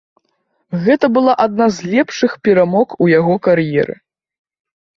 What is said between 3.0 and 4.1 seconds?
у яго кар'еры.